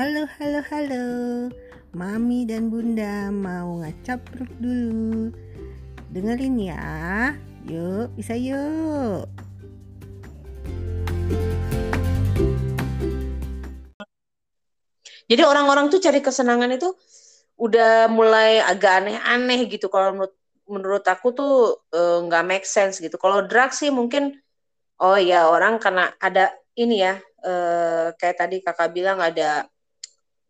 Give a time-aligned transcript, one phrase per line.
[0.00, 1.06] Halo, halo, halo.
[1.92, 5.28] Mami dan Bunda mau ngacapruk dulu.
[6.08, 6.88] Dengerin ya.
[7.68, 9.28] Yuk, bisa yuk.
[15.28, 16.96] Jadi orang-orang tuh cari kesenangan itu
[17.60, 19.92] udah mulai agak aneh-aneh gitu.
[19.92, 20.32] Kalau menurut
[20.64, 21.54] menurut aku tuh
[21.92, 23.20] eh, nggak uh, make sense gitu.
[23.20, 24.32] Kalau drug sih mungkin
[24.96, 29.68] oh ya orang karena ada ini ya uh, kayak tadi kakak bilang ada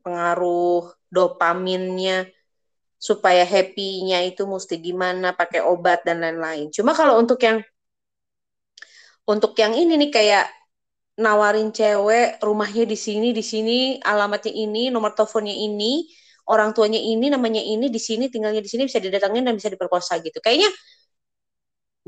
[0.05, 2.29] pengaruh dopaminnya
[3.01, 6.69] supaya happy-nya itu mesti gimana pakai obat dan lain-lain.
[6.69, 7.65] Cuma kalau untuk yang
[9.25, 10.47] untuk yang ini nih kayak
[11.21, 16.09] nawarin cewek rumahnya di sini di sini alamatnya ini nomor teleponnya ini
[16.49, 20.17] orang tuanya ini namanya ini di sini tinggalnya di sini bisa didatangin dan bisa diperkosa
[20.25, 20.73] gitu kayaknya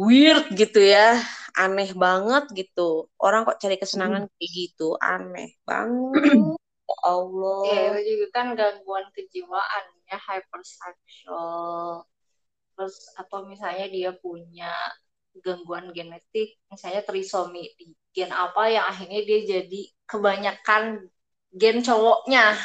[0.00, 1.20] weird gitu ya
[1.52, 4.32] aneh banget gitu orang kok cari kesenangan hmm.
[4.40, 6.56] kayak gitu aneh banget
[6.92, 7.60] ya Allah.
[7.64, 12.04] Ya itu juga kan gangguan kejiwaan ya hypersexual
[12.72, 14.72] terus atau misalnya dia punya
[15.40, 21.08] gangguan genetik misalnya trisomi di gen apa yang akhirnya dia jadi kebanyakan
[21.56, 22.56] gen cowoknya.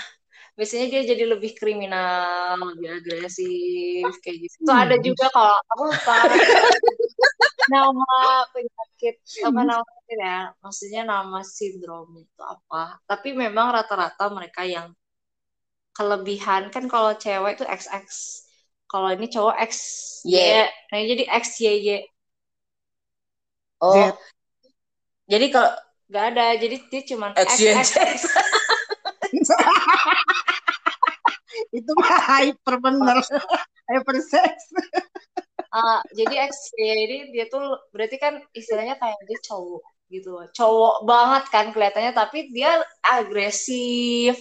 [0.58, 4.67] Biasanya dia jadi lebih kriminal lebih agresif kayak gitu.
[4.67, 4.83] Hmm.
[4.83, 6.16] ada juga kalau aku lupa
[7.71, 8.11] nama
[8.51, 9.15] penyakit
[9.47, 9.67] apa hmm.
[9.67, 14.95] nama ya maksudnya nama sindrom itu apa tapi memang rata-rata mereka yang
[15.91, 18.07] kelebihan kan kalau cewek itu XX
[18.87, 19.73] kalau ini cowok X
[20.23, 20.69] Y yeah.
[20.93, 21.89] nah jadi X Y Y
[23.83, 24.15] oh
[25.27, 25.71] jadi kalau
[26.07, 28.19] nggak ada, jadi dia cuma X, X, X.
[31.77, 33.19] itu mah hyper bener,
[33.91, 34.71] hyper sex.
[35.73, 41.43] Uh, jadi X jadi dia tuh berarti kan istilahnya kayak dia cowok gitu, cowok banget
[41.51, 44.39] kan kelihatannya, tapi dia agresif,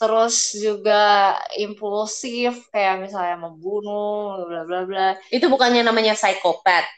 [0.00, 6.88] terus juga impulsif kayak misalnya membunuh bla bla bla itu bukannya namanya psikopat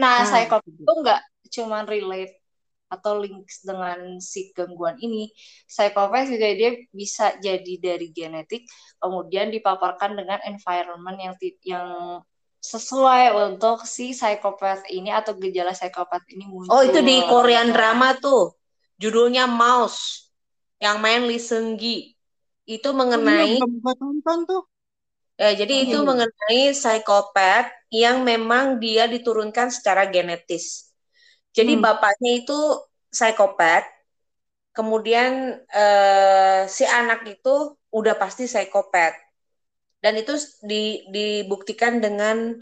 [0.00, 0.32] nah hmm.
[0.32, 1.20] psikopat itu enggak
[1.52, 2.40] cuman relate
[2.88, 5.26] atau links dengan si gangguan ini.
[5.66, 8.70] Psikopat juga dia bisa jadi dari genetik,
[9.02, 11.34] kemudian dipaparkan dengan environment yang
[11.66, 11.88] yang
[12.64, 16.72] sesuai untuk si psikopat ini atau gejala psikopat ini muncul.
[16.72, 18.56] Oh, itu di Korean drama tuh.
[18.96, 20.32] Judulnya Mouse.
[20.80, 22.16] Yang main Lee Seung Gi.
[22.64, 24.64] Itu mengenai oh, iya, tonton tuh.
[25.36, 26.08] Ya, jadi oh, itu iya.
[26.08, 30.88] mengenai psikopat yang memang dia diturunkan secara genetis.
[31.52, 31.84] Jadi hmm.
[31.84, 32.58] bapaknya itu
[33.12, 33.84] psikopat,
[34.72, 39.12] kemudian eh, si anak itu udah pasti psikopat.
[40.04, 42.52] Dan itu di, dibuktikan dengan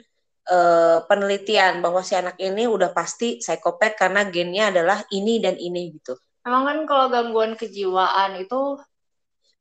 [0.47, 5.91] eh, penelitian bahwa si anak ini udah pasti psikopat karena gennya adalah ini dan ini
[5.99, 6.15] gitu.
[6.47, 8.79] Emang kan kalau gangguan kejiwaan itu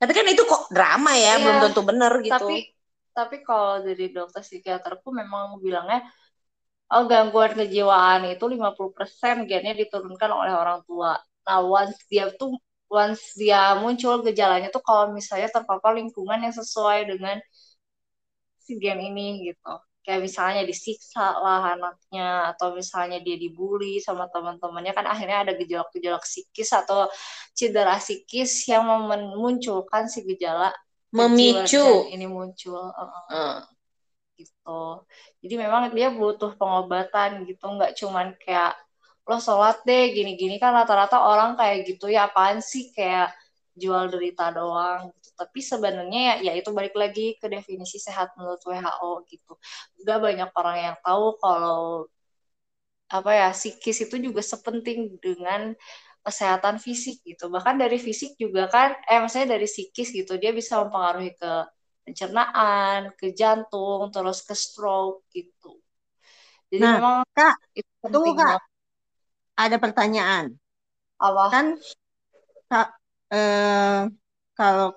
[0.02, 2.34] tapi kan itu kok drama ya, iya, belum tentu benar gitu.
[2.34, 2.58] Tapi
[3.14, 6.10] tapi kalau dari dokter psikiaterku memang bilangnya
[6.90, 11.22] oh, gangguan kejiwaan itu 50% gennya diturunkan oleh orang tua.
[11.46, 12.58] Nah, once dia tuh
[12.90, 17.38] once dia muncul gejalanya tuh kalau misalnya terpapar lingkungan yang sesuai dengan
[18.62, 19.74] si gen ini gitu.
[20.02, 26.18] Kayak misalnya disiksa lah anaknya atau misalnya dia dibully sama teman-temannya kan akhirnya ada gejala-gejala
[26.22, 27.06] psikis atau
[27.54, 30.74] cedera psikis yang memunculkan si gejala
[31.14, 32.82] memicu ini muncul.
[32.98, 33.58] Uh, uh
[34.42, 35.06] gitu
[35.46, 38.74] jadi memang dia butuh pengobatan gitu nggak cuman kayak
[39.30, 43.30] lo sholat deh gini-gini kan rata-rata orang kayak gitu ya apaan sih kayak
[43.78, 45.14] jual derita doang.
[45.42, 49.54] Tapi sebenarnya ya, ya itu balik lagi ke definisi sehat menurut WHO gitu
[50.06, 52.06] gak banyak orang yang tahu kalau
[53.10, 55.74] apa ya psikis itu juga sepenting dengan
[56.22, 60.80] kesehatan fisik gitu bahkan dari fisik juga kan eh maksudnya dari psikis gitu dia bisa
[60.86, 61.52] mempengaruhi ke
[62.06, 65.78] pencernaan, ke jantung, terus ke stroke gitu.
[66.72, 68.58] Jadi nah, memang Kak, itu tunggu Kak.
[68.58, 68.64] Banget.
[69.60, 70.46] Ada pertanyaan.
[71.22, 71.44] Apa?
[71.54, 71.66] Kan
[72.72, 72.88] Kak
[73.32, 74.02] eh,
[74.58, 74.90] kalau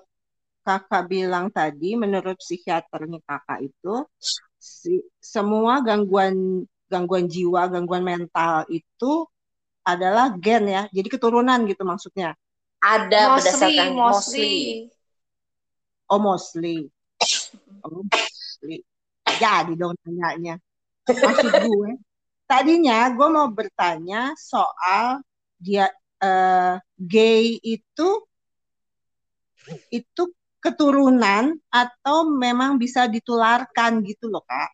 [0.65, 4.01] Kakak bilang tadi menurut psikiaternya Kakak itu
[4.57, 9.29] si, semua gangguan gangguan jiwa, gangguan mental itu
[9.85, 10.83] adalah gen ya.
[10.89, 12.33] Jadi keturunan gitu maksudnya.
[12.81, 14.01] Ada mostly, berdasarkan mostly.
[14.01, 14.77] mostly.
[16.09, 16.77] Oh, mostly.
[17.85, 18.05] Oh,
[19.37, 20.57] jadi dong tanyanya.
[21.05, 21.91] Maksud gue,
[22.49, 25.21] tadinya gue mau bertanya soal
[25.61, 25.89] dia
[26.21, 28.09] uh, gay itu
[29.89, 30.23] itu
[30.65, 34.73] keturunan atau memang bisa ditularkan gitu loh kak?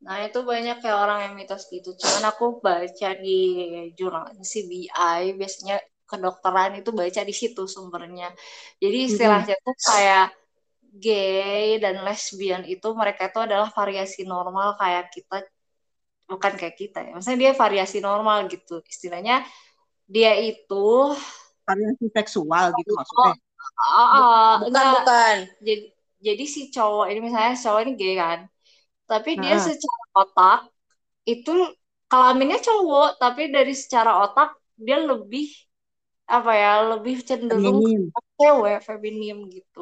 [0.00, 1.92] Nah itu banyak kayak orang yang mitos gitu.
[1.92, 3.38] Cuman aku baca di
[3.92, 5.76] jurnal CBI biasanya
[6.08, 8.32] kedokteran itu baca di situ sumbernya.
[8.80, 10.32] Jadi istilahnya tuh kayak
[10.90, 15.46] gay dan lesbian itu mereka itu adalah variasi normal kayak kita
[16.26, 17.12] bukan kayak kita ya.
[17.14, 18.80] Maksudnya dia variasi normal gitu.
[18.88, 19.44] Istilahnya
[20.08, 21.14] dia itu
[21.68, 23.36] variasi seksual gitu maksudnya.
[23.78, 25.06] Oh, oh, bukan enggak.
[25.06, 25.36] bukan
[25.66, 25.82] Jadi,
[26.26, 28.40] jadi si cowok ini misalnya cowok ini gay kan.
[29.10, 29.68] Tapi dia Heeh.
[29.68, 30.58] secara otak
[31.30, 31.50] itu
[32.10, 34.48] kelaminnya cowok, tapi dari secara otak
[34.86, 35.44] dia lebih
[36.34, 38.12] apa ya, lebih cenderung Feminim.
[38.40, 39.80] cewek, feminim gitu.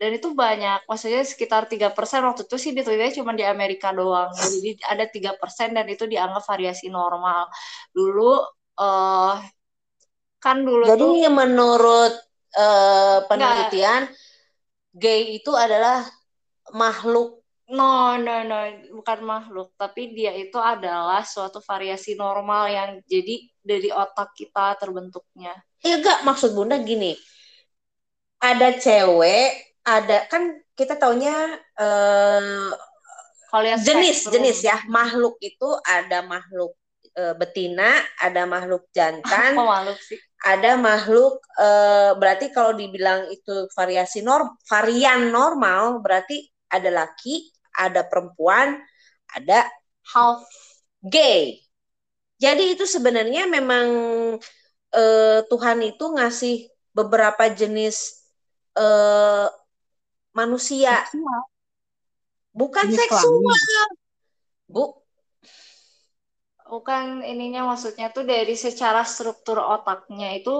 [0.00, 4.30] Dan itu banyak, maksudnya sekitar 3% waktu itu sih ditelitinya cuma di Amerika doang.
[4.54, 7.42] Jadi ada 3% dan itu dianggap variasi normal.
[7.96, 8.22] Dulu
[8.80, 9.34] eh
[10.42, 12.12] kan dulu tuh jadi menurut
[12.56, 14.08] eh, penelitian
[14.96, 16.08] gay itu adalah
[16.72, 17.44] makhluk.
[17.66, 18.58] No, no, no,
[18.94, 25.50] bukan makhluk, tapi dia itu adalah suatu variasi normal yang jadi dari otak kita terbentuknya.
[25.82, 27.18] ya enggak maksud bunda gini.
[28.38, 31.34] Ada cewek ada kan kita taunya
[31.74, 32.70] eh,
[33.66, 34.78] yang jenis jenis ya.
[34.86, 36.78] Makhluk itu ada makhluk
[37.18, 39.54] eh, betina ada makhluk jantan.
[39.58, 40.18] Kok makhluk sih?
[40.44, 48.04] Ada makhluk eh, berarti kalau dibilang itu variasi norm varian normal berarti ada laki ada
[48.04, 48.76] perempuan
[49.32, 49.64] ada
[50.12, 50.44] Half.
[51.00, 51.60] gay
[52.36, 53.86] jadi itu sebenarnya memang
[54.92, 58.26] eh, Tuhan itu ngasih beberapa jenis
[58.76, 59.48] eh,
[60.36, 61.40] manusia Seksual.
[62.52, 63.88] bukan seksual
[66.66, 70.50] Bukan ininya maksudnya tuh dari secara struktur otaknya itu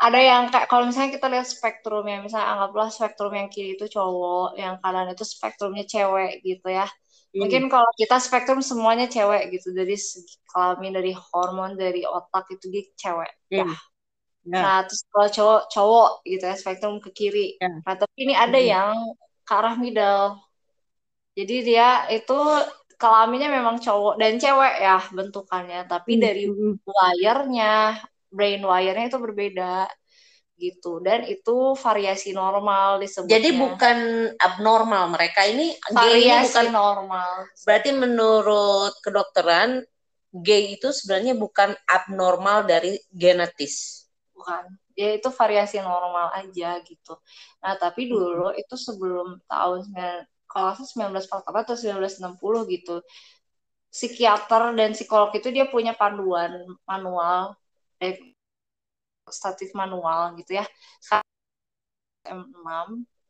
[0.00, 4.56] ada yang kayak kalau misalnya kita lihat spektrumnya, misalnya anggaplah spektrum yang kiri itu cowok,
[4.56, 6.88] yang kanan itu spektrumnya cewek gitu ya.
[6.88, 7.38] Hmm.
[7.40, 12.66] Mungkin kalau kita spektrum semuanya cewek gitu, dari segi kelamin, dari hormon, dari otak itu
[12.72, 13.30] dia cewek.
[13.52, 13.76] Hmm.
[14.48, 14.60] Ya.
[14.64, 17.46] Nah, terus kalau cowok cowok gitu ya, spektrum ke kiri.
[17.60, 17.68] Ya.
[17.84, 18.70] Nah, tapi ini ada Hmm.
[18.72, 18.96] yang
[19.44, 20.40] ke arah middle.
[21.38, 22.32] Jadi dia itu
[23.00, 27.98] kelaminnya memang cowok dan cewek ya bentukannya, tapi Hmm, dari hmm, wire-nya,
[28.36, 29.88] brain wire-nya itu berbeda
[30.64, 31.00] gitu.
[31.06, 31.52] Dan itu
[31.84, 33.40] variasi normal disebutnya.
[33.40, 33.98] jadi bukan
[34.38, 35.40] abnormal mereka.
[35.48, 37.30] Ini variasi bukan normal.
[37.66, 39.70] berarti menurut kedokteran
[40.46, 44.06] gay itu sebenarnya bukan abnormal dari genetis.
[44.36, 44.64] Bukan.
[44.98, 47.12] Ya itu variasi normal aja gitu.
[47.62, 52.96] Nah tapi dulu itu sebelum tahun 9 kalau salah 1944 atau 1960 gitu.
[53.90, 56.50] Psikiater dan psikolog itu dia punya panduan
[56.86, 57.58] manual
[58.02, 58.18] eh,
[59.30, 60.64] statif manual gitu ya.
[62.26, 62.68] SM6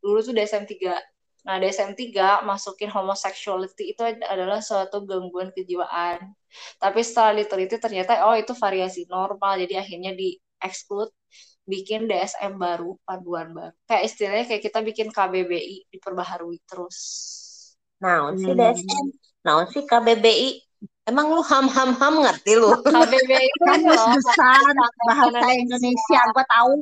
[0.01, 0.97] dulu tuh DSM 3
[1.41, 6.37] nah DSM 3 masukin homosexuality itu adalah suatu gangguan kejiwaan.
[6.77, 9.57] Tapi setelah diteliti ternyata oh itu variasi normal.
[9.65, 11.09] Jadi akhirnya di exclude
[11.73, 16.99] bikin DSM baru panduan baru kayak istilahnya kayak kita bikin KBBI diperbaharui terus
[18.03, 18.61] Naon sih Hmm.
[18.61, 19.07] DSM?
[19.45, 20.51] Naon sih KBBI?
[21.09, 22.71] Emang lu ham-ham-ham ngerti lu?
[22.85, 24.61] KBBI itu ini Kamus loh besar
[25.09, 26.75] bahasa Indonesia gua tahu.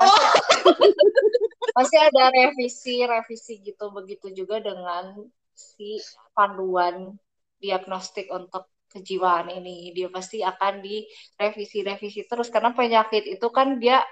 [1.76, 5.22] pasti ada revisi revisi gitu begitu juga dengan
[5.54, 6.00] si
[6.34, 7.14] panduan
[7.60, 9.94] diagnostik untuk kejiwaan ini.
[9.96, 14.02] Dia pasti akan direvisi revisi terus karena penyakit itu kan dia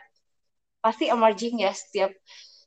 [0.78, 2.14] pasti emerging ya setiap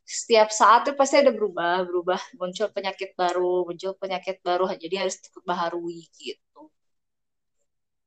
[0.04, 5.16] setiap saat itu pasti ada berubah berubah muncul penyakit baru muncul penyakit baru jadi harus
[5.24, 6.62] diperbaharui gitu.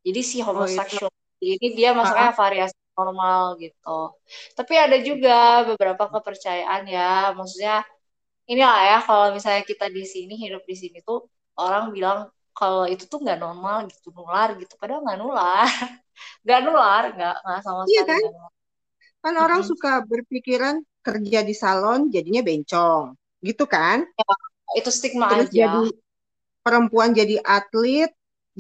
[0.05, 1.09] Jadi si homoseksual
[1.41, 3.99] ini dia masuknya variasi normal gitu.
[4.53, 7.81] Tapi ada juga beberapa kepercayaan ya maksudnya
[8.45, 11.25] inilah ya kalau misalnya kita di sini hidup di sini tuh
[11.57, 15.69] orang bilang kalau itu tuh nggak normal gitu nular gitu padahal nggak nular
[16.45, 18.23] nggak nular nggak nggak sama Iya sekali kan?
[18.23, 18.53] nggak nular.
[19.23, 19.71] Kan orang Mm-mm.
[19.71, 23.05] suka berpikiran kerja di salon jadinya bencong,
[23.47, 23.99] gitu kan?
[24.79, 25.85] itu stigma Terus aja jadi
[26.65, 28.11] perempuan jadi atlet,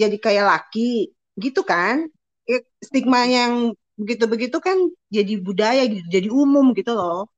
[0.01, 1.13] jadi kayak laki,
[1.45, 1.97] gitu kan?
[2.51, 3.55] Eh, Stigma yang
[4.01, 4.79] begitu-begitu kan
[5.17, 7.29] jadi budaya gitu, jadi umum gitu loh.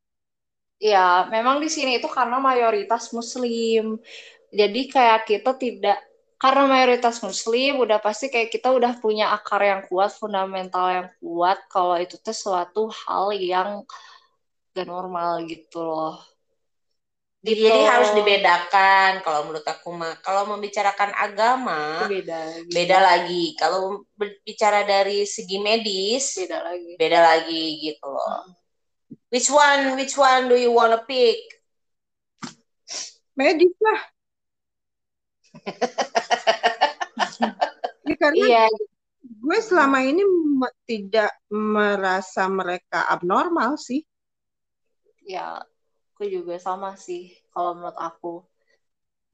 [0.91, 0.99] Ya,
[1.35, 3.83] memang di sini itu karena mayoritas Muslim.
[4.61, 5.97] Jadi kayak kita tidak
[6.37, 11.57] karena mayoritas Muslim, udah pasti kayak kita udah punya akar yang kuat, fundamental yang kuat.
[11.73, 13.89] Kalau itu tuh suatu hal yang
[14.77, 16.21] gak normal gitu loh.
[17.47, 17.63] Gitu.
[17.63, 20.19] Jadi harus dibedakan kalau menurut aku mah.
[20.21, 22.75] Kalau membicarakan agama beda, gitu.
[22.75, 23.55] beda lagi.
[23.55, 26.93] Kalau berbicara dari segi medis beda lagi.
[26.99, 28.51] beda lagi gitu loh.
[29.31, 31.39] Which one which one do you wanna pick?
[33.39, 34.16] Medis lah.
[38.07, 38.69] Ya, karena Iya,
[39.43, 40.23] gue selama ini
[40.61, 44.01] me- tidak merasa mereka abnormal sih.
[45.35, 45.47] ya
[46.15, 48.29] aku juga sama sih kalau menurut aku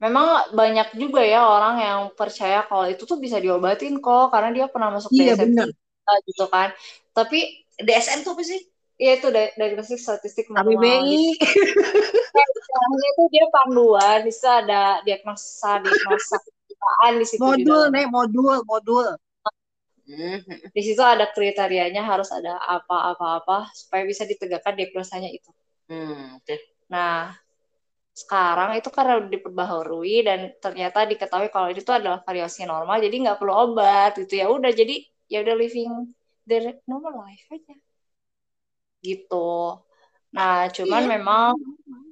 [0.03, 0.25] memang
[0.59, 4.89] banyak juga ya orang yang percaya kalau itu tuh bisa diobatin kok karena dia pernah
[4.95, 5.49] masuk Iya, DSM
[6.29, 6.69] gitu kan
[7.17, 7.37] tapi
[7.85, 8.59] DSM tuh apa sih?
[8.97, 11.17] Ya itu di- diagnostik statistik manual KBBI.
[12.33, 18.05] Istilahnya itu dia panduan, di situ ada diagnosa, diagnosa kejiwaan di situ di modul, nih,
[18.09, 19.07] modul, modul.
[20.73, 25.49] Di situ ada kriterianya harus ada apa-apa-apa supaya bisa ditegakkan diagnosanya itu.
[25.85, 26.55] Hmm, oke.
[26.89, 27.37] Nah,
[28.13, 33.37] sekarang itu karena udah diperbaharui dan ternyata diketahui kalau itu adalah variasi normal, jadi nggak
[33.41, 34.49] perlu obat gitu ya.
[34.49, 36.13] Udah jadi ya udah living
[36.49, 37.73] the normal life aja.
[39.03, 39.49] Gitu.
[40.33, 41.11] Nah, cuman Iya.
[41.19, 41.45] memang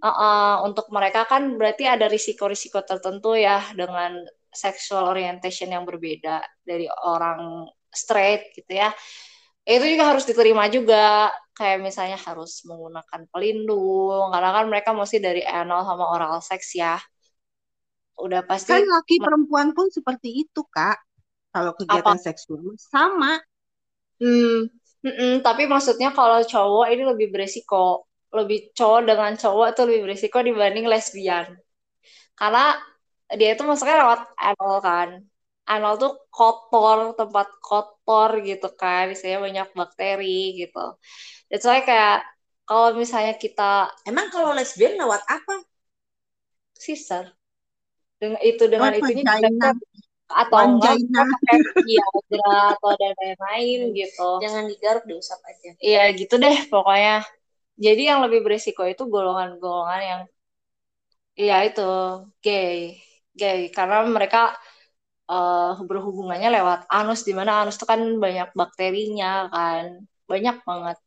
[0.01, 4.17] Uh-uh, untuk mereka kan berarti ada risiko-risiko tertentu ya dengan
[4.49, 8.89] sexual orientation yang berbeda dari orang straight gitu ya.
[9.61, 11.29] Itu juga harus diterima juga.
[11.53, 16.97] Kayak misalnya harus menggunakan pelindung, karena kan mereka mesti dari anal sama oral sex ya.
[18.17, 20.97] Udah pasti Kan laki perempuan pun seperti itu, Kak.
[21.53, 23.37] Kalau kegiatan seksual sama.
[24.21, 24.69] Hmm,
[25.05, 28.05] mm-mm, tapi maksudnya kalau cowok ini lebih beresiko,
[28.37, 31.47] lebih cowok dengan cowok tuh lebih beresiko dibanding lesbian.
[32.39, 32.63] Karena
[33.39, 35.09] dia itu masuknya lewat anal kan.
[35.71, 40.79] Anal tuh kotor, tempat kotor gitu kan, isinya banyak bakteri gitu.
[41.49, 42.25] That's why kayak
[42.67, 45.53] kalau misalnya kita Emang kalau lesbian lewat apa?
[46.85, 47.23] sister
[48.19, 49.33] dengan itu dengan itunya vagina.
[49.39, 49.69] kita
[50.33, 54.29] atau Viagra atau dan lain-lain gitu.
[54.43, 55.69] Jangan digaruk diusap aja.
[55.81, 57.25] Iya gitu deh pokoknya.
[57.81, 60.21] Jadi yang lebih berisiko itu golongan-golongan yang
[61.39, 61.81] iya itu
[62.43, 62.99] gay,
[63.39, 64.37] gay karena mereka
[65.31, 69.85] eh, berhubungannya lewat anus di mana anus itu kan banyak bakterinya kan,
[70.31, 70.97] banyak banget.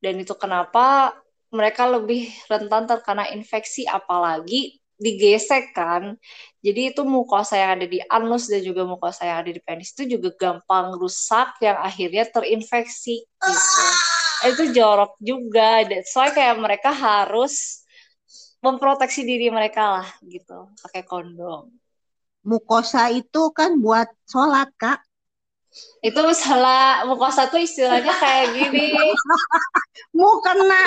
[0.00, 1.12] Dan itu kenapa
[1.52, 6.14] mereka lebih rentan terkena infeksi apalagi digesek kan.
[6.60, 10.20] Jadi itu mukosa yang ada di anus dan juga mukosa yang ada di penis itu
[10.20, 13.84] juga gampang rusak yang akhirnya terinfeksi gitu.
[14.44, 15.88] Itu jorok juga.
[15.88, 17.80] That's why kayak mereka harus
[18.60, 21.72] memproteksi diri mereka lah gitu, pakai kondom.
[22.44, 25.00] Mukosa itu kan buat sholat, Kak.
[26.04, 28.90] Itu salah mukosa tuh istilahnya kayak gini,
[30.16, 30.84] Mukena.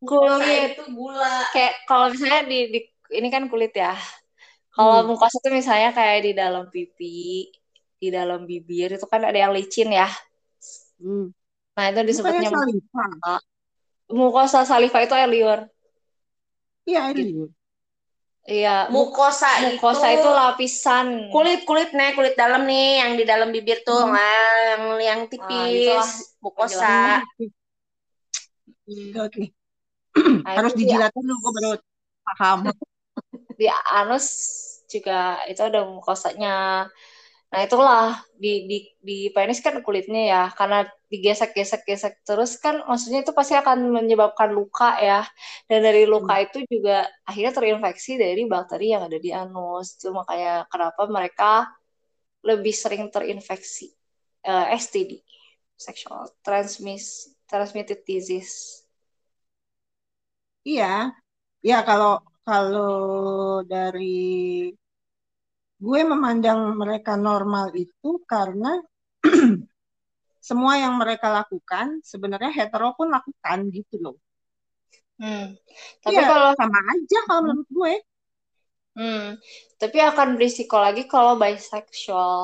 [0.00, 1.44] Kulit itu gula.
[1.52, 2.80] kayak kalau misalnya di, di
[3.18, 3.92] ini kan kulit ya.
[4.70, 5.08] Kalau Hmm.
[5.12, 7.50] mukosa tuh misalnya kayak di dalam pipi,
[8.00, 10.08] di dalam bibir itu kan ada yang licin ya.
[11.02, 11.34] Hmm.
[11.76, 13.06] Nah, itu disebutnya saliva.
[14.10, 15.60] mukosa saliva itu air liur.
[16.88, 17.28] Iya, air Gitu.
[17.34, 17.50] liur.
[18.48, 23.52] Iya, mu- Mukosa, mukosa itu lapisan kulit kulit nih kulit dalam nih yang di dalam
[23.52, 24.16] bibir tuh Hmm.
[24.16, 26.08] yang yang itulah tipis
[26.40, 27.20] mukosa
[28.88, 29.44] Oke, oke.
[30.44, 31.70] Nah, Harus dijilat dulu, gue baru
[32.26, 32.58] paham.
[33.60, 34.26] di anus
[34.90, 36.88] juga itu ada mukosanya.
[37.50, 43.34] Nah, itulah di di di penis kan kulitnya ya, karena digesek-gesek-gesek terus kan maksudnya itu
[43.34, 45.26] pasti akan menyebabkan luka ya.
[45.66, 49.98] Dan dari luka itu juga akhirnya terinfeksi dari bakteri yang ada di anus.
[49.98, 51.50] Itu makanya kenapa mereka
[52.46, 53.90] lebih sering terinfeksi
[54.46, 55.20] eh, STD,
[55.74, 58.86] sexual transmiss transmitted disease.
[60.68, 60.84] Iya,
[61.68, 62.10] ya kalau
[62.46, 62.90] kalau
[63.72, 64.02] dari
[65.84, 68.70] gue memandang mereka normal itu karena
[70.48, 74.16] semua yang mereka lakukan sebenarnya hetero pun lakukan gitu loh.
[75.20, 75.44] Hmm.
[76.04, 77.92] Tapi Iya, kalau sama aja kalau menurut gue.
[78.96, 79.22] hmm,
[79.80, 82.42] tapi akan berisiko lagi kalau bisexual.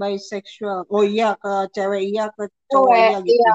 [0.00, 0.78] Bisexual.
[0.94, 3.48] Oh iya, ke cewek iya, ke cowok iya gitu.
[3.48, 3.50] iya.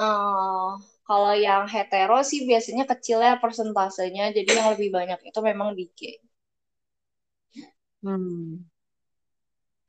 [0.00, 0.68] eh,
[1.08, 6.16] kalau yang hetero sih biasanya kecilnya persentasenya, jadi yang lebih banyak itu memang di gay.
[8.02, 8.68] Hmm.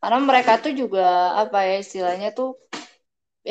[0.02, 2.50] Karena mereka tuh juga apa ya istilahnya tuh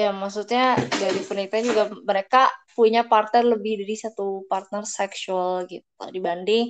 [0.00, 2.40] ya maksudnya dari penelitian juga mereka
[2.76, 5.84] punya partner lebih dari satu partner seksual gitu
[6.16, 6.64] dibanding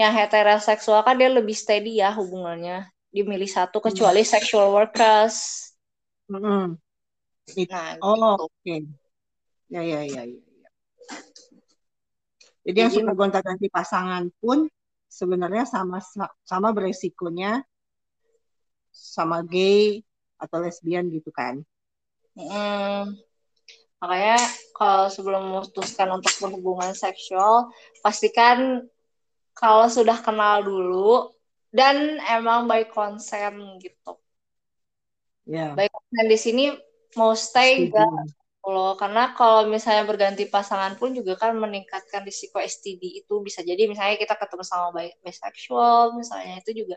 [0.00, 3.92] yang heteroseksual kan dia lebih steady ya hubungannya dimilih satu Hmm.
[3.92, 5.36] kecuali sexual workers.
[6.30, 6.78] Mm-mm.
[7.56, 8.44] It- Nah, Oh, gitu.
[8.46, 8.74] oke.
[8.74, 8.78] Ya,
[9.72, 10.22] ya, ya, ya.
[10.28, 10.70] ya.
[12.62, 14.68] Jadi yang Jadi suka gonta-ganti pasangan pun
[15.08, 15.98] sebenarnya sama
[16.44, 17.64] sama beresikonya
[18.92, 20.04] sama gay
[20.36, 21.64] atau lesbian gitu kan.
[22.36, 23.16] mm,
[24.00, 24.40] makanya
[24.76, 28.84] kalau sebelum memutuskan untuk berhubungan seksual pastikan
[29.52, 31.32] kalau sudah kenal dulu
[31.72, 34.16] dan emang by consent gitu.
[35.42, 35.74] Ya.
[35.74, 36.64] baik dan di sini
[37.18, 38.41] mau stay Setuju.
[38.62, 43.90] Loh karena kalau misalnya berganti pasangan pun juga kan meningkatkan risiko STD itu bisa jadi
[43.90, 46.94] misalnya kita ketemu sama bi- bisexual misalnya itu juga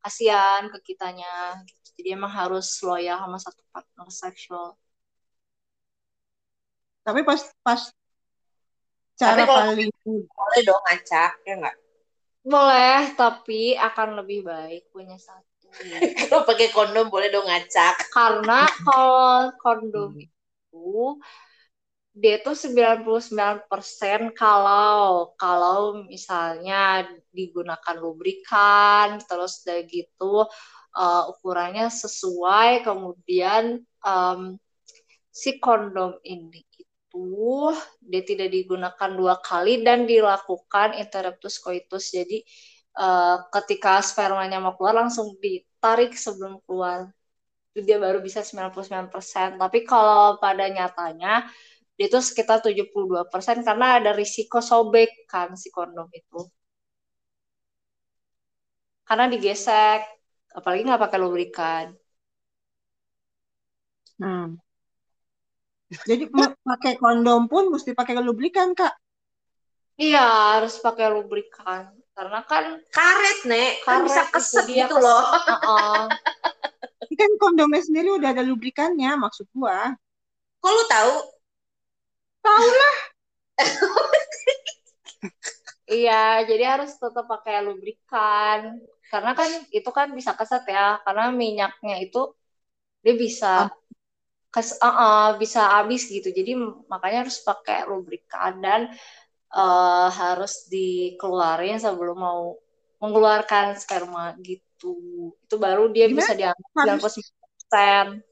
[0.00, 1.88] kasihan ke kitanya gitu.
[2.00, 4.72] jadi emang harus loyal sama satu partner seksual
[7.02, 7.80] Tapi pas pas
[9.18, 9.90] cara Tapi kalau- paling
[10.32, 11.76] Boleh dong ngacak, ya nggak?
[12.42, 15.70] boleh tapi akan lebih baik punya satu
[16.30, 18.10] Kalau pakai kondom boleh dong ngacak.
[18.10, 20.14] karena kalau kondom
[20.72, 21.20] itu
[22.12, 23.68] dia tuh 99%
[24.36, 30.44] kalau kalau misalnya digunakan lubrikan terus udah gitu
[30.92, 34.60] uh, ukurannya sesuai kemudian um,
[35.32, 37.72] si kondom ini itu
[38.04, 42.44] dia tidak digunakan dua kali dan dilakukan interruptus coitus jadi
[43.00, 47.08] uh, ketika spermanya mau keluar langsung ditarik sebelum keluar
[47.72, 49.56] dia baru bisa 99%.
[49.56, 51.48] Tapi kalau pada nyatanya
[51.96, 56.40] dia itu sekitar 72% karena ada risiko sobek kan si kondom itu.
[59.08, 60.00] Karena digesek,
[60.56, 61.86] apalagi nggak pakai lubrikan.
[64.20, 64.56] Hmm.
[66.08, 66.32] Jadi
[66.64, 68.96] pakai kondom pun mesti pakai lubrikan, Kak.
[70.00, 70.24] Iya,
[70.56, 71.92] harus pakai lubrikan.
[72.16, 73.72] Karena kan Karet, Nek.
[73.84, 75.20] Kan bisa karet itu keset gitu loh.
[75.20, 76.00] Heeh.
[76.42, 76.51] Ini
[77.18, 79.94] kan kondomnya sendiri udah ada lubrikannya, maksud gua.
[80.62, 81.12] Kok lu tahu?
[82.42, 82.96] Tahu lah.
[85.92, 88.80] Iya, jadi harus tetap pakai lubrikan.
[89.10, 92.18] Karena kan itu kan bisa keset ya, karena minyaknya itu
[93.04, 93.68] dia bisa
[94.54, 96.28] kes, uh, uh, bisa habis gitu.
[96.38, 96.50] Jadi
[96.92, 98.80] makanya harus pakai lubrikan dan
[99.52, 102.42] uh, harus dikeluarin sebelum mau
[103.02, 104.64] mengeluarkan sperma gitu.
[105.46, 106.26] Itu baru dia Gimana?
[106.26, 107.14] bisa dianggap Harus
[107.70, 108.22] 99%.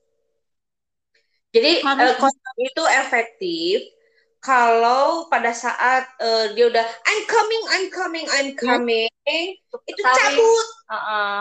[1.50, 3.76] Jadi Harus eh, kondom itu efektif
[4.40, 9.10] kalau pada saat eh, dia udah I'm coming, I'm coming, I'm coming,
[9.86, 10.18] itu Tarik.
[10.18, 10.66] cabut.
[10.86, 11.40] Uh, uh.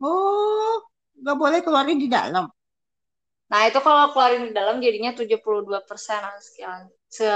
[0.00, 0.84] Oh,
[1.16, 2.46] nggak boleh keluarin di dalam.
[3.46, 5.86] Nah, itu kalau keluarin di dalam jadinya 72%
[6.42, 6.90] sekian.
[7.06, 7.26] Se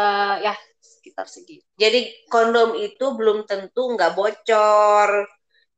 [0.42, 1.64] ya sekitar segitu.
[1.78, 5.11] Jadi kondom itu belum tentu nggak bocor.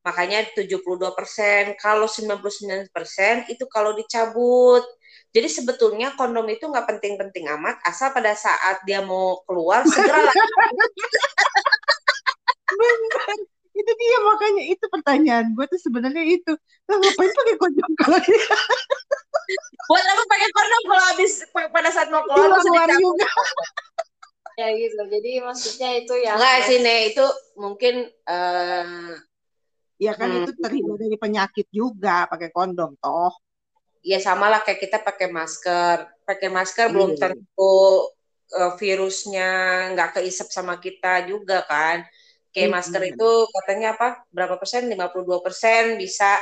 [0.02, 1.78] Makanya 72%.
[1.78, 2.90] Kalau 99%
[3.48, 4.82] itu kalau dicabut.
[5.32, 10.34] Jadi sebetulnya kondom itu nggak penting-penting amat, asal pada saat dia mau keluar segera lah.
[12.68, 13.38] Benar.
[13.72, 16.52] Itu dia makanya itu pertanyaan gue tuh sebenarnya itu.
[16.84, 18.44] Lah ngapain pakai kondom kalau dia
[19.88, 23.28] Buat apa pakai kondom kalau habis pada saat mau keluar keluar juga?
[24.60, 25.00] Ya gitu.
[25.08, 26.36] Jadi maksudnya itu ya.
[26.36, 27.24] Enggak sih, Ne, itu
[27.56, 29.16] mungkin eh,
[30.04, 30.38] Ya kan Hmm.
[30.40, 33.32] itu terhindar dari penyakit juga pakai kondom toh.
[34.02, 35.96] ya sama lah kayak kita pakai masker.
[36.28, 37.22] Pakai masker belum Iya.
[37.22, 37.74] tentu
[38.52, 39.48] eh, virusnya
[39.96, 41.98] nggak keisap sama kita juga kan.
[42.52, 42.74] Kayak Iya.
[42.76, 44.08] masker itu katanya apa?
[44.34, 44.82] Berapa persen?
[44.92, 46.36] 52 persen bisa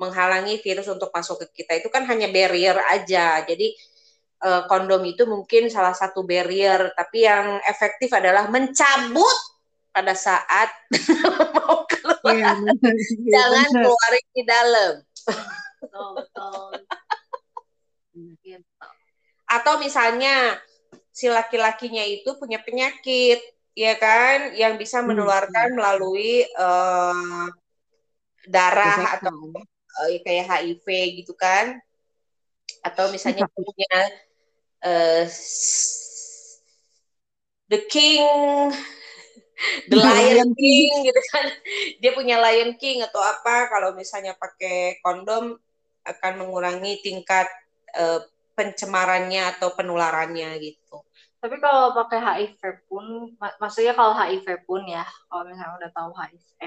[0.00, 1.72] menghalangi virus untuk masuk ke kita.
[1.80, 3.44] Itu kan hanya barrier aja.
[3.46, 3.68] Jadi
[4.42, 9.36] eh, kondom itu mungkin salah satu barrier, tapi yang efektif adalah mencabut
[9.92, 10.72] pada saat
[11.56, 12.32] mau keluar.
[12.32, 12.52] Iya.
[12.56, 13.82] Iya, Jangan benar.
[13.84, 14.92] keluarin di dalam.
[15.78, 16.72] Betul, betul.
[18.40, 18.64] Gitu.
[19.46, 20.56] Atau misalnya
[21.12, 23.38] si laki-lakinya itu punya penyakit,
[23.76, 27.46] ya kan, yang bisa Hmm, menularkan melalui eh,
[28.48, 29.52] darah atau
[30.08, 30.86] eh, kayak HIV
[31.20, 31.76] gitu kan,
[32.80, 33.92] atau misalnya punya
[34.82, 35.28] eh,
[37.68, 38.24] the king,
[39.90, 41.44] the lion Lion king gitu kan,
[42.02, 45.56] dia punya lion king atau apa, kalau misalnya pakai kondom
[46.02, 47.46] akan mengurangi tingkat
[47.94, 48.20] eh,
[48.58, 51.02] pencemarannya atau penularannya gitu.
[51.42, 56.10] Tapi kalau pakai HIV pun, mak- maksudnya kalau HIV pun ya, kalau misalnya udah tahu
[56.14, 56.60] HIV,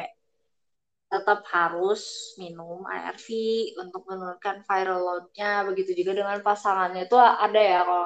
[1.06, 3.28] tetap harus minum ARV
[3.80, 5.64] untuk menurunkan viral load-nya.
[5.70, 8.06] Begitu juga dengan pasangannya itu ada ya kalau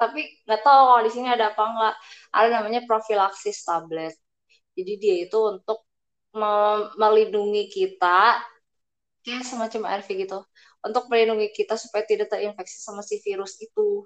[0.00, 1.94] tapi nggak tahu kalau di sini ada apa nggak.
[2.36, 4.14] Ada namanya profilaksis tablet.
[4.76, 5.78] Jadi dia itu untuk
[6.36, 8.40] me- melindungi kita,
[9.24, 10.38] kayak semacam ARV gitu,
[10.86, 14.04] untuk melindungi kita supaya tidak terinfeksi sama si virus itu.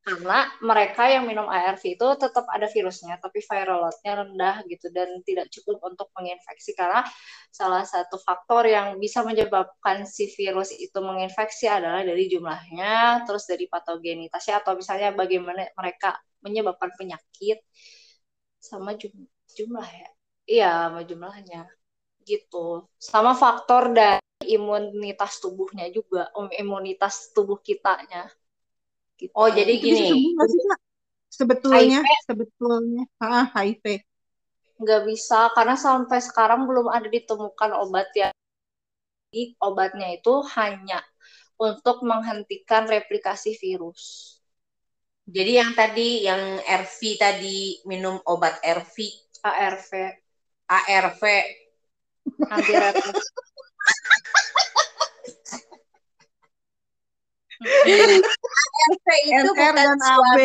[0.00, 5.20] Karena mereka yang minum ARV itu tetap ada virusnya, tapi viral load-nya rendah gitu dan
[5.28, 7.04] tidak cukup untuk menginfeksi karena
[7.52, 13.68] salah satu faktor yang bisa menyebabkan si virus itu menginfeksi adalah dari jumlahnya, terus dari
[13.68, 17.60] patogenitasnya atau misalnya bagaimana mereka menyebabkan penyakit
[18.68, 20.08] sama jum- jumlah ya.
[20.50, 21.60] Iya, sama jumlahnya
[22.30, 22.86] gitu.
[23.10, 28.22] Sama faktor dari imunitas tubuhnya juga, um, imunitas tubuh kitanya.
[29.20, 29.34] Gitu.
[29.38, 30.08] Oh, jadi Itu bisa gini.
[30.10, 30.80] sembuh nggak sih, Kak?
[31.38, 32.06] Sebetulnya, HIV?
[32.26, 33.02] sebetulnya.
[33.24, 33.86] Ah, HIV.
[34.82, 38.28] nggak bisa karena sampai sekarang belum ada ditemukan obat ya.
[39.68, 41.00] Obatnya itu hanya
[41.68, 44.02] untuk menghentikan replikasi virus.
[45.30, 48.96] Jadi yang tadi yang RV tadi minum obat RV,
[49.46, 49.90] ARV,
[50.66, 51.22] ARV.
[52.50, 52.82] ARV
[59.20, 60.38] itu NR bukan dan AB.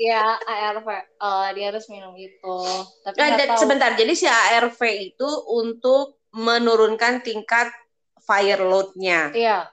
[0.00, 2.58] ya ARV, Eh, dia harus minum itu.
[3.04, 3.58] Tapi Nah, tahu.
[3.60, 4.80] sebentar, jadi si ARV
[5.12, 7.68] itu untuk menurunkan tingkat
[8.24, 9.34] fire load-nya.
[9.36, 9.68] Iya,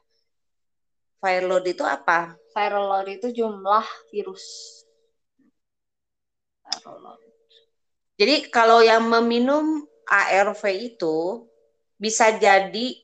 [1.20, 2.40] Fire load itu apa?
[2.60, 4.44] viral load itu jumlah virus.
[6.66, 7.20] Viral load.
[8.20, 11.48] Jadi kalau yang meminum ARV itu
[11.96, 13.00] bisa jadi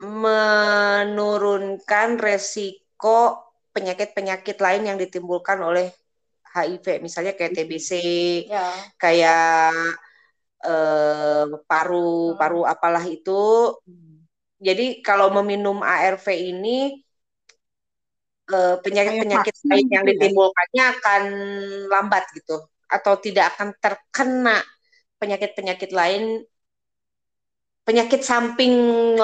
[0.00, 5.90] menurunkan resiko penyakit-penyakit lain yang ditimbulkan oleh
[6.50, 7.90] HIV, misalnya kayak TBC,
[8.46, 9.74] Ya, kayak
[10.66, 13.74] eh, paru, paru apalah itu.
[14.60, 17.02] Jadi kalau meminum ARV ini
[18.84, 20.30] penyakit-penyakit vaksin lain yang gitu ya?
[20.30, 21.22] ditimbulkannya akan
[21.92, 22.56] lambat gitu,
[22.96, 24.56] atau tidak akan terkena
[25.20, 26.22] penyakit-penyakit lain,
[27.86, 28.74] penyakit samping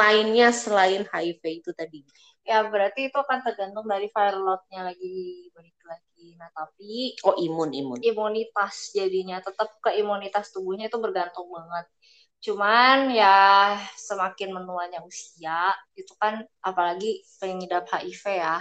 [0.02, 2.00] lainnya selain HIV itu tadi.
[2.46, 6.26] ya berarti itu akan tergantung dari viral load-nya lagi balik lagi.
[6.40, 8.00] Nah, tapi Oh imun imun.
[8.10, 11.86] imunitas jadinya tetap ke imunitas tubuhnya itu bergantung banget.
[12.44, 13.36] Cuman ya
[13.98, 18.56] semakin menuanya usia itu kan apalagi pengidap HIV ya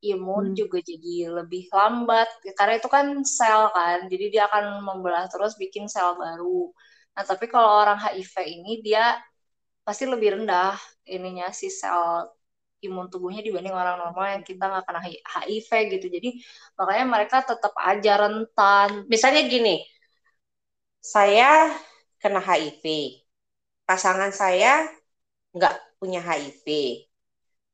[0.00, 0.56] imun Hmm.
[0.56, 5.86] juga jadi lebih lambat karena itu kan sel kan jadi dia akan membelah terus bikin
[5.92, 6.72] sel baru.
[7.16, 9.16] Nah tapi kalau orang HIV ini dia
[9.86, 10.76] pasti lebih rendah
[11.08, 12.30] ininya si sel
[12.86, 16.06] imun tubuhnya dibanding orang normal yang kita nggak kena HIV gitu.
[16.16, 16.28] Jadi
[16.78, 18.90] makanya mereka tetap aja rentan.
[19.12, 19.84] Misalnya gini,
[21.14, 21.48] saya
[22.20, 22.84] kena HIV,
[23.88, 24.72] pasangan saya
[25.56, 26.66] nggak punya HIV.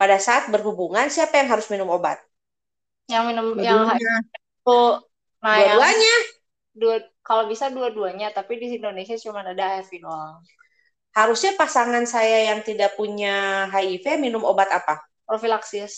[0.00, 2.18] Pada saat berhubungan, siapa yang harus minum obat?
[3.12, 4.14] Yang minum yang HIV Dua-duanya.
[4.60, 4.78] itu
[5.44, 6.14] nah yang Dua-duanya.
[6.76, 10.36] dua kalau bisa dua-duanya tapi di Indonesia cuma ada HIV doang.
[11.16, 15.00] Harusnya pasangan saya yang tidak punya HIV minum obat apa?
[15.24, 15.94] Profilaksis.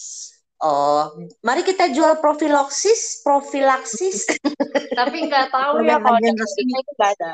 [0.59, 1.15] Oh,
[1.47, 4.27] mari kita jual profilaksis, profilaksis
[4.99, 6.73] Tapi nggak tahu ya kalau resmi.
[6.75, 7.33] Itu nggak ada.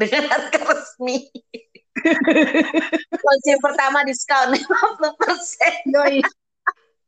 [0.00, 1.16] dengan harga resmi.
[3.22, 5.94] Kunci pertama diskon 50%.
[5.94, 6.20] Yoi.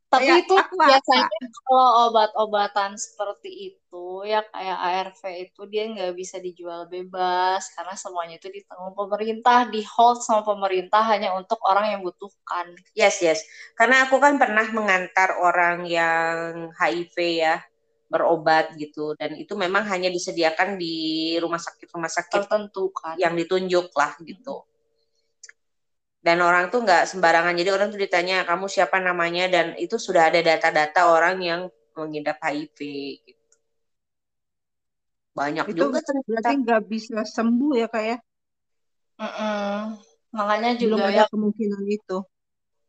[0.07, 1.27] Tapi Kayak itu biasanya
[1.67, 5.21] kalau obat-obatan seperti itu ya kayak ARV
[5.51, 11.03] itu dia nggak bisa dijual bebas karena semuanya itu ditanggung pemerintah, di hold sama pemerintah
[11.11, 12.71] hanya untuk orang yang butuhkan.
[12.95, 13.43] Yes, yes.
[13.75, 17.59] Karena aku kan pernah mengantar orang yang HIV ya
[18.07, 23.19] berobat gitu dan itu memang hanya disediakan di rumah sakit rumah sakit tertentu kan.
[23.19, 24.63] yang ditunjuk lah gitu.
[26.27, 27.53] Dan orang tuh nggak sembarangan.
[27.59, 31.61] Jadi orang tuh ditanya kamu siapa namanya dan itu sudah ada data-data orang yang
[31.97, 32.79] mengidap HIV.
[33.27, 33.55] Gitu.
[35.39, 36.27] Banyak Itu juga ternyata.
[36.27, 38.17] berarti nggak bisa sembuh ya kak ya?
[39.21, 39.97] Mm-mm.
[40.37, 42.17] Makanya Belum juga ada ya, kemungkinan itu.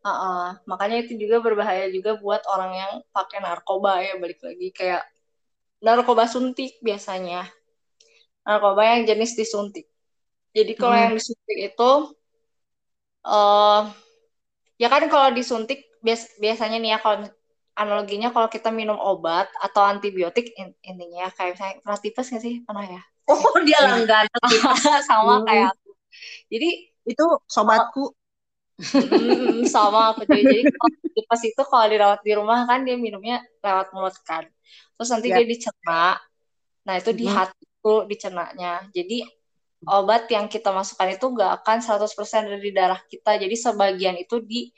[0.09, 0.63] uh-uh.
[0.71, 5.03] makanya itu juga berbahaya juga buat orang yang pakai narkoba ya balik lagi kayak
[5.85, 7.47] narkoba suntik biasanya.
[8.47, 9.87] Narkoba yang jenis disuntik.
[10.57, 11.03] Jadi kalau Hmm.
[11.07, 11.91] yang disuntik itu
[13.27, 13.81] eh
[14.83, 17.17] ya kan kalau disuntik bias- biasanya nih ya kalau
[17.79, 22.43] analoginya kalau kita minum obat atau antibiotik in- intinya ya, kayak misalnya pernah tipes nggak
[22.47, 24.41] sih pernah ya Oh, dia langganan.
[25.09, 25.45] sama Hmm.
[25.47, 25.89] kayak aku
[26.53, 26.69] jadi
[27.09, 28.15] Itu sobatku.
[29.01, 30.35] mm, sama aku juga.
[30.35, 34.45] jadi kalau tipes itu kalau dirawat di rumah kan dia minumnya lewat mulut kan
[34.95, 35.37] terus nanti Ya.
[35.37, 35.93] dia dicerna
[36.87, 37.35] nah itu di Mhm.
[37.37, 39.15] hati itu dicernanya jadi
[39.87, 44.43] obat yang kita masukkan itu nggak akan 100% ada di darah kita jadi sebagian itu
[44.43, 44.73] di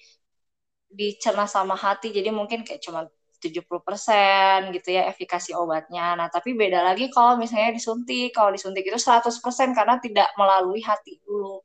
[0.90, 3.06] dicerna sama hati jadi mungkin kayak cuma
[3.40, 6.12] 70% gitu ya efikasi obatnya.
[6.12, 8.36] Nah, tapi beda lagi kalau misalnya disuntik.
[8.36, 11.64] Kalau disuntik itu 100% karena tidak melalui hati dulu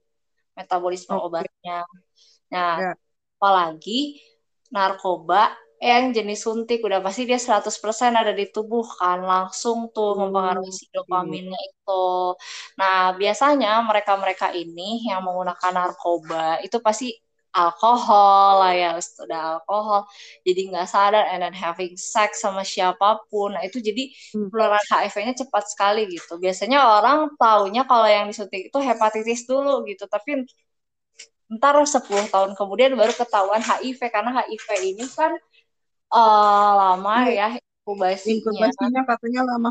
[0.56, 1.84] metabolisme obatnya.
[2.54, 2.91] Nah, Ya.
[3.36, 4.24] apalagi
[4.71, 10.22] narkoba yang jenis suntik udah pasti dia 100% ada di tubuh kan langsung tuh Hmm,
[10.22, 10.96] mempengaruhi si oke.
[10.96, 11.92] dopaminnya itu.
[12.80, 17.06] Nah, biasanya mereka-mereka ini yang menggunakan narkoba itu pasti
[17.56, 20.04] alkohol lah ya, sudah alkohol,
[20.48, 23.56] jadi nggak sadar and then having sex sama siapa pun.
[23.56, 24.50] Nah, itu jadi Hmm.
[24.52, 26.36] penularan HIV-nya cepat sekali gitu.
[26.44, 30.44] Biasanya orang taunya kalau yang disuntik itu hepatitis dulu gitu, tapi
[31.56, 35.32] ntar 10 tahun kemudian baru ketahuan HIV karena HIV ini kan
[36.12, 37.48] uh, lama Iya.
[37.56, 38.34] ya inkubasinya.
[38.34, 39.70] Inkubasinya katanya lama.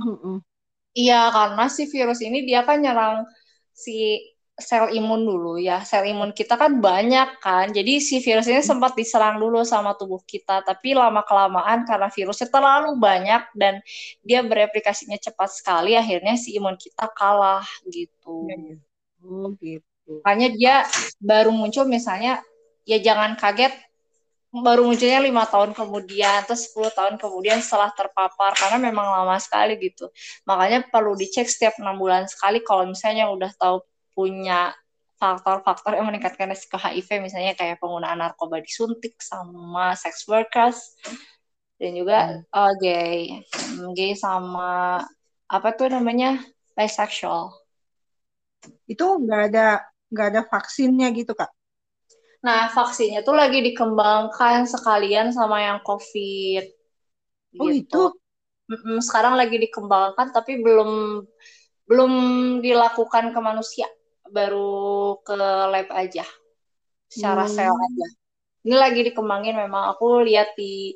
[0.95, 3.27] Iya, karena si virus ini dia kan nyerang
[3.75, 4.23] si
[4.55, 5.83] sel imun dulu ya.
[5.83, 7.75] Sel imun kita kan banyak kan.
[7.75, 12.95] Jadi si virus ini sempat diserang dulu sama tubuh kita, tapi lama-kelamaan karena virusnya terlalu
[12.95, 13.83] banyak dan
[14.23, 18.47] dia bereplikasinya cepat sekali, akhirnya si imun kita kalah gitu.
[18.47, 18.77] Iya, iya.
[19.27, 20.23] Oh gitu.
[20.23, 20.75] Makanya dia
[21.19, 22.39] baru muncul misalnya
[22.87, 23.73] ya jangan kaget
[24.55, 29.75] baru munculnya lima tahun kemudian atau 10 tahun kemudian setelah terpapar karena memang lama sekali
[29.83, 30.07] gitu.
[30.47, 33.83] Makanya perlu dicek setiap enam bulan sekali kalau misalnya udah tahu
[34.15, 34.71] punya
[35.19, 40.99] faktor-faktor yang meningkatkan resiko HIV misalnya kayak penggunaan narkoba disuntik sama sex workers
[41.79, 42.19] dan juga
[42.55, 43.43] uh, gay
[43.99, 45.03] gay sama
[45.51, 46.39] apa tuh namanya
[46.79, 47.51] bisexual.
[48.87, 49.83] Itu nggak ada
[50.15, 51.51] nggak ada vaksinnya gitu kak?
[52.47, 56.65] Nah, vaksinnya tuh lagi dikembangkan sekalian sama yang COVID.
[57.59, 57.79] Oh gitu.
[57.79, 58.03] itu.
[59.07, 60.91] Sekarang lagi dikembangkan tapi belum
[61.89, 62.13] belum
[62.65, 63.87] dilakukan ke manusia,
[64.37, 65.37] baru ke
[65.73, 66.25] lab aja,
[67.13, 67.57] secara Hmm.
[67.57, 68.07] sel aja.
[68.67, 69.85] Ini lagi dikembangin memang.
[69.97, 70.95] Aku lihat di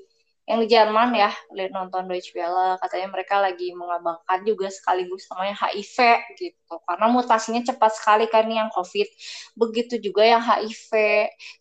[0.48, 5.54] yang di Jerman ya, lihat nonton Deutsche Welle, katanya mereka lagi mengembangkan juga sekaligus namanya
[5.61, 5.96] HIV
[6.40, 6.74] gitu.
[6.88, 9.08] Karena mutasinya cepat sekali kan yang COVID.
[9.61, 10.90] Begitu juga yang HIV.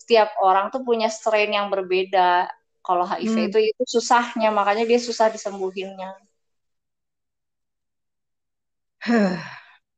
[0.01, 2.47] Setiap orang tuh punya strain yang berbeda.
[2.85, 3.51] Kalau HIV Hmm.
[3.51, 6.15] itu itu susahnya, makanya dia susah disembuhinnya.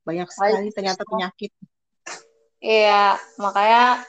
[0.08, 1.52] Banyak sekali ternyata penyakit.
[2.60, 4.04] Iya, makanya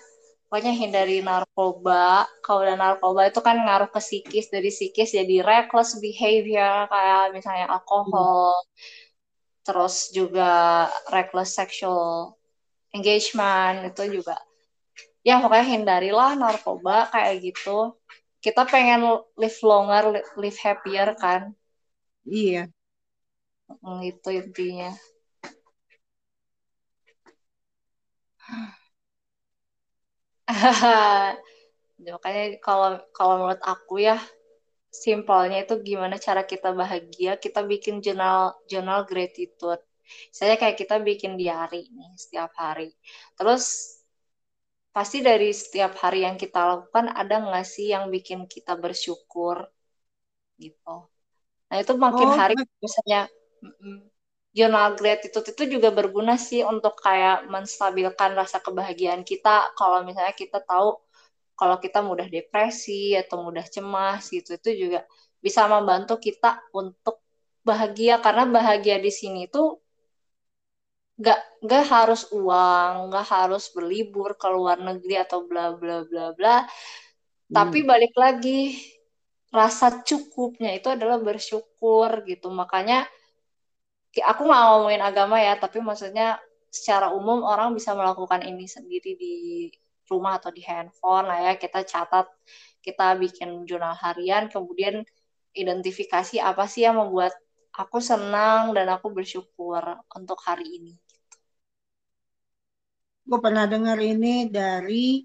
[0.50, 2.26] pokoknya hindari narkoba.
[2.44, 7.66] Kalau udah narkoba itu kan ngaruh ke psikis, dari psikis jadi reckless behavior kayak misalnya
[7.70, 8.50] alkohol,
[9.66, 10.50] terus juga
[11.14, 12.34] reckless sexual
[12.96, 14.36] engagement itu juga.
[15.26, 17.96] Ya pokoknya hindarilah narkoba kayak gitu.
[18.44, 19.02] Kita pengen
[19.40, 21.42] live longer, li- live happier kan,
[22.26, 22.70] Iya.
[23.82, 24.88] Hmm, itu intinya.
[32.04, 34.16] Ya, Makanya kalau kalau menurut aku ya
[35.04, 39.82] simpelnya itu gimana cara kita bahagia, kita bikin jurnal jurnal gratitude.
[40.38, 42.90] Saya kayak kita bikin diary nih setiap hari.
[43.38, 43.64] Terus
[44.96, 49.56] pasti dari setiap hari yang kita lakukan ada nggak sih yang bikin kita bersyukur
[50.62, 50.90] gitu.
[51.70, 53.20] Nah itu makin Oh, hari misalnya
[54.56, 59.70] jurnal gratitude itu juga berguna sih untuk kayak menstabilkan rasa kebahagiaan kita.
[59.78, 60.98] Kalau misalnya kita tahu
[61.54, 64.58] kalau kita mudah depresi atau mudah cemas gitu.
[64.58, 65.00] Itu juga
[65.44, 67.22] bisa membantu kita untuk
[67.62, 68.18] bahagia.
[68.24, 69.78] Karena bahagia di sini tuh
[71.20, 76.56] nggak nggak harus uang nggak harus berlibur ke luar negeri atau bla bla bla bla.
[77.56, 78.78] Tapi balik lagi
[79.50, 82.48] rasa cukupnya itu adalah bersyukur gitu.
[82.60, 83.06] Makanya
[84.18, 89.34] aku nggak ngomongin agama ya tapi maksudnya secara umum orang bisa melakukan ini sendiri di
[90.10, 91.52] rumah atau di handphone lah ya.
[91.58, 92.26] Kita catat
[92.82, 95.06] kita bikin jurnal harian kemudian
[95.54, 97.34] identifikasi apa sih yang membuat
[97.74, 99.82] aku senang dan aku bersyukur
[100.14, 100.94] untuk hari ini.
[103.26, 105.22] Gue pernah dengar ini dari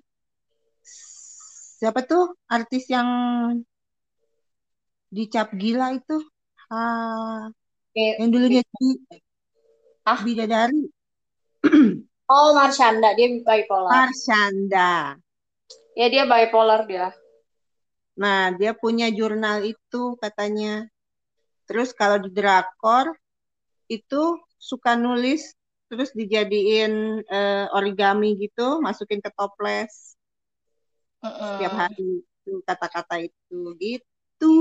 [1.82, 2.38] siapa tuh?
[2.46, 3.10] Artis yang
[5.10, 6.22] dicap gila itu.
[6.70, 7.50] Ah
[7.96, 8.88] Eh, yang dulunya di
[10.06, 10.22] Hah?
[10.26, 10.82] bidadari.
[12.30, 14.10] Oh, Marshanda, dia bipolar.
[14.10, 15.18] Marshanda.
[16.00, 17.08] Ya, dia bipolar dia.
[18.22, 20.88] nah dia punya jurnal itu katanya.
[21.68, 23.08] Terus kalau di drakor
[23.98, 24.22] itu
[24.70, 25.42] suka nulis
[25.90, 26.94] terus dijadiin
[27.38, 29.94] eh, origami gitu masukin ke toples
[31.48, 31.80] setiap Mm-mm.
[31.80, 33.58] hari itu kata-kata itu.
[33.82, 34.52] Gitu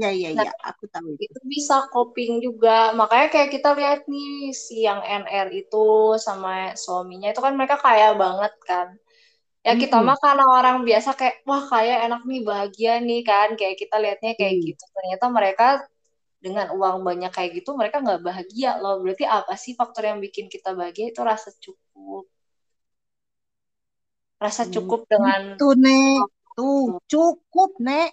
[0.00, 2.70] ya ya Nah, ya aku tahu itu itu bisa coping juga.
[3.00, 4.28] Makanya kayak kita lihat nih
[4.64, 5.78] si yang NR itu
[6.26, 6.50] sama
[6.84, 8.88] suaminya itu kan mereka kaya banget kan.
[9.66, 10.06] Ya kita Mm-mm.
[10.06, 14.30] mah karena orang biasa kayak wah kaya enak nih bahagia nih kan kayak kita lihatnya
[14.40, 14.66] kayak Hmm.
[14.66, 14.84] gitu.
[14.96, 15.64] Ternyata mereka
[16.44, 18.94] dengan uang banyak kayak gitu mereka nggak bahagia loh.
[19.04, 22.24] Berarti apa sih faktor yang bikin kita bahagia itu rasa cukup.
[24.44, 26.22] Rasa cukup dengan Itu nek
[26.56, 26.80] tuh
[27.10, 28.10] cukup nek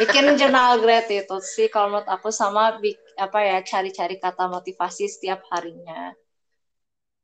[0.00, 5.40] bikin jurnal gratitude sih kalau menurut aku sama bik, apa ya cari-cari kata motivasi setiap
[5.52, 6.00] harinya.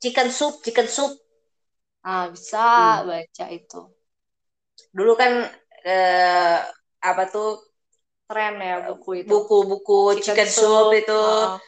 [0.03, 1.13] Chicken soup, chicken soup.
[2.05, 3.01] Nah, bisa Hmm.
[3.09, 3.77] baca itu.
[4.97, 5.33] Dulu kan
[5.87, 6.59] eh,
[7.11, 7.49] apa tuh
[8.29, 9.35] Keren ya buku itu.
[9.35, 11.61] buku-buku chicken, soup, itu Heeh.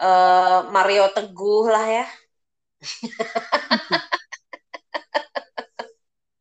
[0.00, 2.04] eh, Mario Teguh lah ya.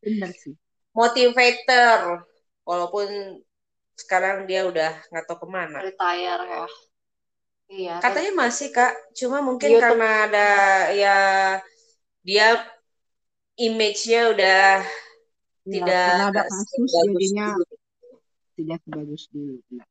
[0.03, 0.55] bener sih
[0.97, 2.25] motivator
[2.69, 3.07] walaupun
[4.01, 6.65] sekarang dia udah nggak tahu ke mana retire ya
[7.69, 9.83] iya katanya masih kak cuma mungkin YouTube.
[9.83, 10.47] karena ada
[11.01, 11.15] ya
[12.23, 12.47] dia
[13.67, 14.63] image-nya udah
[15.65, 17.75] Ya, tidak ada kasus jadinya dulu.
[18.57, 19.87] tidak sebagus dulu Nah,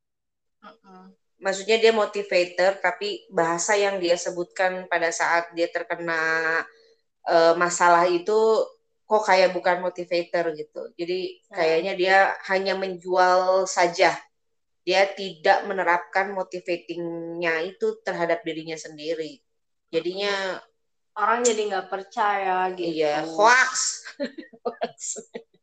[0.62, 1.04] Mm-mm.
[1.42, 6.20] maksudnya dia motivator tapi bahasa yang dia sebutkan pada saat dia terkena
[7.28, 8.38] eh, masalah itu
[9.12, 10.82] kok kayak bukan motivator gitu.
[11.00, 11.18] Jadi
[11.52, 11.54] Ya.
[11.56, 12.16] kayaknya dia
[12.50, 14.16] hanya menjual saja.
[14.88, 19.38] Dia tidak menerapkan motivatingnya itu terhadap dirinya sendiri.
[19.94, 20.58] Jadinya
[21.22, 22.88] orang jadi nggak percaya gitu.
[22.88, 23.72] Iya hoax
[24.64, 24.98] Hoax.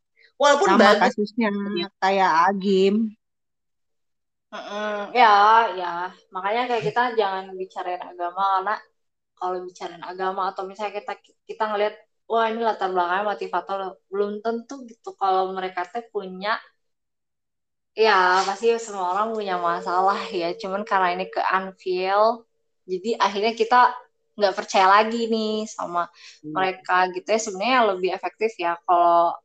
[0.42, 1.02] walaupun sama bagus.
[1.18, 1.50] kasusnya
[2.02, 2.96] kayak Agim.
[4.54, 5.14] Mm-mm.
[5.20, 5.30] ya
[5.78, 5.88] ya.
[6.34, 8.76] Makanya kayak kita jangan bicarain agama karena
[9.40, 11.14] kalau bicarain agama atau misalnya kita
[11.50, 11.96] kita ngelihat
[12.30, 13.78] wah ini latar belakangnya motivator
[14.12, 15.10] belum tentu gitu.
[15.22, 16.52] Kalau mereka teh punya
[18.06, 20.46] ya pasti semua orang punya masalah ya.
[20.62, 22.46] Cuman karena ini ke unveil
[22.90, 23.80] jadi akhirnya kita
[24.38, 26.02] nggak percaya lagi nih sama
[26.56, 27.28] mereka gitu.
[27.36, 29.36] Ya sebenarnya lebih efektif ya kalau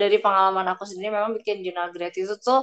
[0.00, 2.60] dari pengalaman aku sendiri memang bikin jurnal gratitude tuh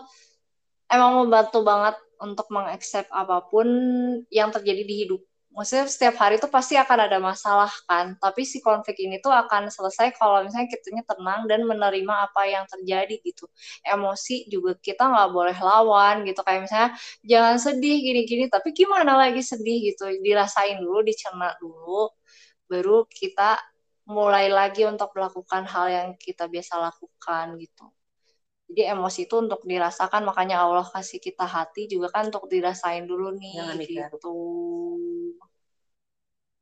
[0.90, 3.68] emang membantu banget untuk mengaccept apa pun
[4.30, 5.22] yang terjadi di hidup.
[5.60, 9.68] Maksudnya setiap hari tuh pasti akan ada masalah kan, tapi si konflik ini tuh akan
[9.68, 13.44] selesai kalau misalnya kitanya tenang dan menerima apa yang terjadi gitu.
[13.84, 16.90] Emosi juga kita nggak boleh lawan gitu, kayak misalnya
[17.28, 22.08] jangan sedih gini-gini, tapi gimana lagi sedih gitu, dirasain dulu, dicerna dulu,
[22.72, 23.60] baru kita
[24.08, 27.92] mulai lagi untuk melakukan hal yang kita biasa lakukan gitu.
[28.70, 33.34] Jadi emosi itu untuk dirasakan, makanya Allah kasih kita hati juga kan untuk dirasain dulu
[33.34, 34.38] nih Jangan gitu.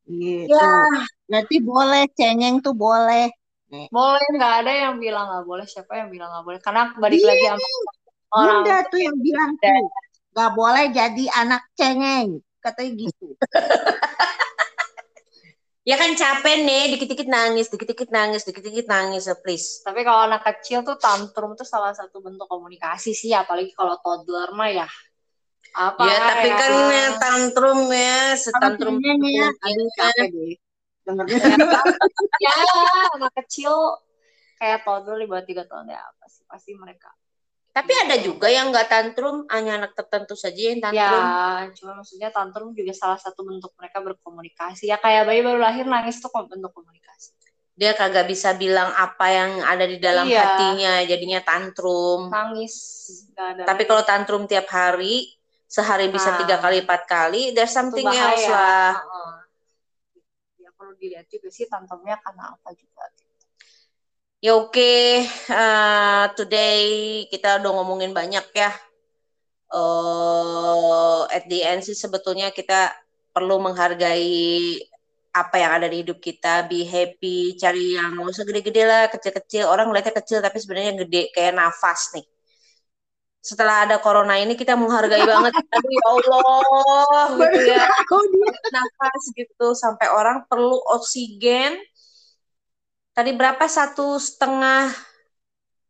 [0.08, 0.56] Gitu.
[0.56, 0.72] Ya.
[1.28, 3.30] Berarti boleh cengeng tuh boleh.
[3.92, 6.60] Boleh nggak ada yang bilang nggak boleh, siapa yang bilang nggak boleh?
[6.64, 7.86] Karena balik lagi sama orang.
[8.28, 9.88] Bunda tuh yang bilang tuh
[10.38, 13.28] gak boleh jadi anak cengeng katanya gitu.
[15.88, 19.80] Ya kan capek nih dikit-dikit nangis dikit-dikit nangis dikit-dikit nangis so please.
[19.88, 24.52] Tapi kalau anak kecil tuh tantrum tuh salah satu bentuk komunikasi sih, apalagi kalau toddler
[24.52, 24.88] mah ya.
[25.78, 29.62] Apa ya tapi kan ya, tantrum ya setantrum cengeng ya mungkin.
[29.62, 30.56] aduh capek deh
[31.06, 31.38] dengernya
[32.44, 32.54] ya
[33.14, 33.74] anak kecil
[34.58, 37.14] kayak toddler di bawah tiga tahun ya pasti pasti mereka.
[37.70, 42.34] tapi ada juga yang nggak tantrum hanya anak tertentu saja yang tantrum Ya, cuma maksudnya
[42.34, 44.90] tantrum juga salah satu bentuk mereka berkomunikasi.
[44.90, 47.38] Ya kayak bayi baru lahir nangis tuh bentuk komunikasi.
[47.78, 50.42] dia kagak bisa bilang apa yang ada di dalam Iya.
[50.42, 52.74] hatinya jadinya tantrum Nangis
[53.38, 55.37] tapi kalau tantrum tiap hari
[55.68, 58.34] sehari bisa tiga kali empat kali there's something bahaya.
[58.34, 59.36] else lah Heeh.
[60.64, 63.04] Ya perlu dilihat juga sih tantrumnya karena apa juga.
[64.38, 66.86] Ya oke, eh, today
[67.26, 68.70] kita udah ngomongin banyak ya.
[69.74, 72.94] Eh, at the end sih sebetulnya kita
[73.34, 74.78] perlu menghargai
[75.34, 79.66] apa yang ada di hidup kita, be happy, cari yang nggak usah gede-gede lah, kecil-kecil.
[79.70, 82.26] Orang ngeliatnya kecil tapi sebenarnya yang gede kayak nafas nih.
[83.48, 87.84] Setelah ada corona ini kita menghargai banget, aduh ya Allah, gitu ya
[88.76, 91.80] nafas gitu sampai orang perlu oksigen.
[93.16, 94.92] Tadi berapa satu setengah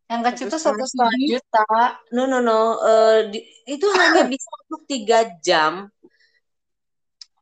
[0.07, 1.67] Yang kecil tuh Satu setengah juta.
[2.15, 2.79] No, no, no.
[2.79, 5.91] Eh, di- itu hanya bisa untuk tiga jam.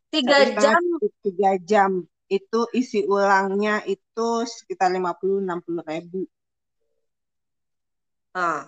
[0.09, 0.79] Tiga jam.
[1.21, 1.91] tiga jam
[2.25, 6.25] itu isi ulangnya itu sekitar 50-60 ribu
[8.35, 8.67] Nah,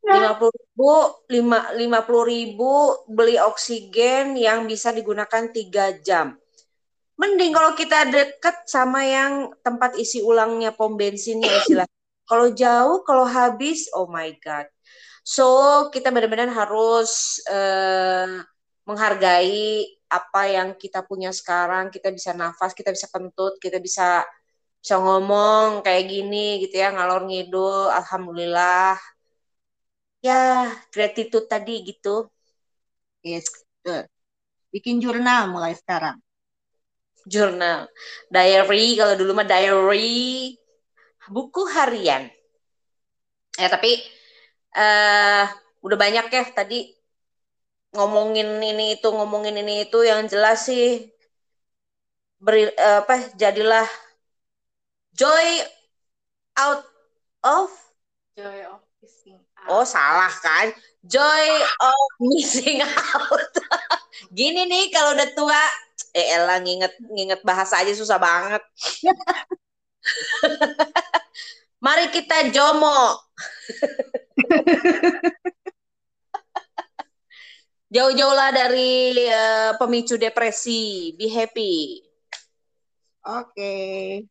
[0.00, 0.92] lima puluh ribu,
[1.28, 2.72] lima lima puluh ribu
[3.06, 6.40] beli oksigen yang bisa digunakan tiga jam.
[7.20, 11.84] Mending kalau kita deket sama yang tempat isi ulangnya pom bensinnya istilah.
[12.24, 14.64] Kalau jauh, kalau habis, oh my god.
[15.20, 15.44] So
[15.92, 18.40] kita benar-benar harus eh,
[18.88, 21.92] menghargai apa yang kita punya sekarang.
[21.92, 24.24] Kita bisa nafas, kita bisa kentut, kita bisa
[24.80, 27.92] bisa ngomong kayak gini gitu ya ngalor ngidul.
[27.92, 28.96] Alhamdulillah.
[30.28, 30.38] Ya
[30.94, 32.08] gratitude tadi gitu.
[33.28, 33.46] yes
[33.80, 34.00] betul.
[34.74, 36.16] bikin jurnal mulai sekarang
[37.32, 37.80] Jurnal,
[38.34, 40.56] diary kalau dulu mah diary,
[41.34, 42.22] buku harian.
[43.60, 43.90] Ya tapi
[44.76, 45.44] eh
[45.86, 46.76] udah banyak ya tadi
[47.96, 50.86] ngomongin ini itu ngomongin ini itu yang jelas sih
[52.44, 53.86] beri eh, apa jadilah
[55.14, 55.62] joy
[56.56, 56.84] out
[57.44, 57.70] of
[58.36, 59.49] Joy of missing out.
[59.68, 60.72] Oh salah kan
[61.04, 61.46] joy
[61.82, 63.52] of missing out
[64.32, 65.62] gini nih kalau udah tua
[66.16, 68.62] eh elah nginget nginget bahasa aja susah banget
[71.80, 73.16] Mari kita jomo.
[77.90, 81.16] Jauh-jauhlah dari uh, pemicu depresi.
[81.16, 82.04] Be happy.
[83.24, 83.48] Oke.
[83.56, 84.28] Okay.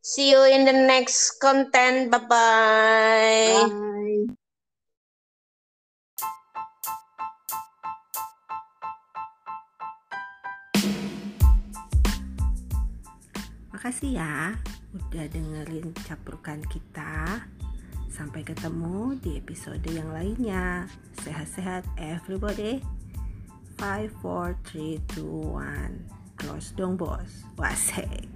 [0.00, 2.14] See you in the next content.
[2.14, 3.68] Bye-bye.
[3.68, 4.38] Bye.
[13.84, 14.56] Makasih ya
[14.96, 17.44] udah dengerin caprukan kita.
[18.08, 20.88] Sampai ketemu di episode yang lainnya.
[21.20, 22.80] Sehat-sehat everybody.
[23.76, 26.00] 5, 4, 3, 2, 1.
[26.40, 27.44] Close dong bos.
[27.60, 28.33] Wasek.